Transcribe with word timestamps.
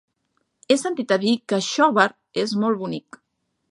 He 0.69 0.77
sentit 0.83 1.13
a 1.17 1.19
dir 1.25 1.35
que 1.53 1.61
Xóvar 1.69 2.09
és 2.47 2.59
molt 2.65 2.85
bonic. 2.85 3.25